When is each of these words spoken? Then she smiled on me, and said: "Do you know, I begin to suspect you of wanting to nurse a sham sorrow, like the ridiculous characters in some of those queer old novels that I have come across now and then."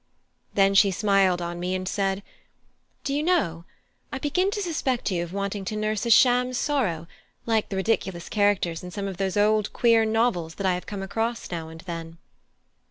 Then 0.55 0.73
she 0.73 0.89
smiled 0.89 1.43
on 1.43 1.59
me, 1.59 1.75
and 1.75 1.87
said: 1.87 2.23
"Do 3.03 3.13
you 3.13 3.21
know, 3.21 3.65
I 4.11 4.17
begin 4.17 4.49
to 4.49 4.59
suspect 4.63 5.11
you 5.11 5.23
of 5.23 5.31
wanting 5.31 5.63
to 5.65 5.75
nurse 5.75 6.07
a 6.07 6.09
sham 6.09 6.53
sorrow, 6.53 7.05
like 7.45 7.69
the 7.69 7.75
ridiculous 7.75 8.27
characters 8.27 8.81
in 8.83 8.89
some 8.89 9.07
of 9.07 9.17
those 9.17 9.37
queer 9.71 10.01
old 10.01 10.09
novels 10.11 10.55
that 10.55 10.65
I 10.65 10.73
have 10.73 10.87
come 10.87 11.03
across 11.03 11.51
now 11.51 11.69
and 11.69 11.81
then." 11.81 12.17